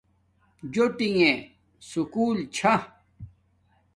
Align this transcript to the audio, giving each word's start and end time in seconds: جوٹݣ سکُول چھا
جوٹݣ 0.73 1.17
سکُول 1.89 2.37
چھا 2.55 2.73